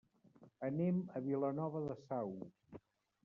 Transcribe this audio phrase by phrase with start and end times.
[0.69, 2.35] Anem a Vilanova de Sau.